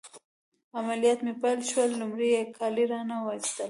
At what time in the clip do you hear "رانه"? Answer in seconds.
2.91-3.17